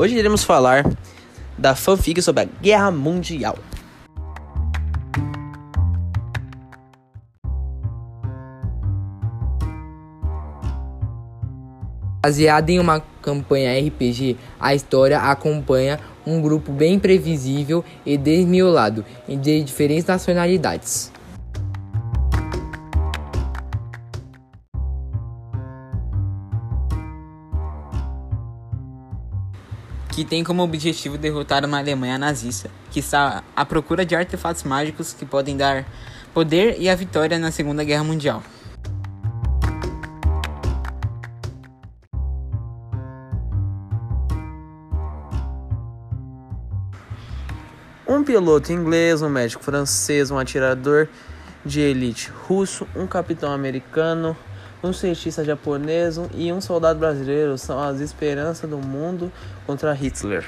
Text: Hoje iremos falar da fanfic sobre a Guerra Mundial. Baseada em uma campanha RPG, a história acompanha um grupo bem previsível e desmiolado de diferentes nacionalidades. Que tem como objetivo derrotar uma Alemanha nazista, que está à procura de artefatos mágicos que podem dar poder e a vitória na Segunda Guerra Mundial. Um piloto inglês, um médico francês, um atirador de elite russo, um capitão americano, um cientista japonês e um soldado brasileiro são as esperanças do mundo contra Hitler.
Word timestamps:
Hoje 0.00 0.16
iremos 0.16 0.44
falar 0.44 0.88
da 1.58 1.74
fanfic 1.74 2.22
sobre 2.22 2.44
a 2.44 2.48
Guerra 2.62 2.88
Mundial. 2.88 3.58
Baseada 12.22 12.70
em 12.70 12.78
uma 12.78 13.00
campanha 13.20 13.76
RPG, 13.88 14.36
a 14.60 14.72
história 14.72 15.18
acompanha 15.18 15.98
um 16.24 16.40
grupo 16.40 16.70
bem 16.70 17.00
previsível 17.00 17.84
e 18.06 18.16
desmiolado 18.16 19.04
de 19.26 19.64
diferentes 19.64 20.06
nacionalidades. 20.06 21.10
Que 30.18 30.24
tem 30.24 30.42
como 30.42 30.64
objetivo 30.64 31.16
derrotar 31.16 31.64
uma 31.64 31.78
Alemanha 31.78 32.18
nazista, 32.18 32.68
que 32.90 32.98
está 32.98 33.44
à 33.54 33.64
procura 33.64 34.04
de 34.04 34.16
artefatos 34.16 34.64
mágicos 34.64 35.12
que 35.12 35.24
podem 35.24 35.56
dar 35.56 35.86
poder 36.34 36.74
e 36.76 36.88
a 36.88 36.96
vitória 36.96 37.38
na 37.38 37.52
Segunda 37.52 37.84
Guerra 37.84 38.02
Mundial. 38.02 38.42
Um 48.04 48.24
piloto 48.24 48.72
inglês, 48.72 49.22
um 49.22 49.28
médico 49.28 49.62
francês, 49.62 50.32
um 50.32 50.38
atirador 50.40 51.06
de 51.64 51.80
elite 51.80 52.32
russo, 52.48 52.88
um 52.96 53.06
capitão 53.06 53.52
americano, 53.52 54.36
um 54.82 54.92
cientista 54.92 55.44
japonês 55.44 56.18
e 56.34 56.52
um 56.52 56.60
soldado 56.60 56.98
brasileiro 56.98 57.58
são 57.58 57.80
as 57.82 58.00
esperanças 58.00 58.68
do 58.68 58.78
mundo 58.78 59.32
contra 59.66 59.92
Hitler. 59.92 60.44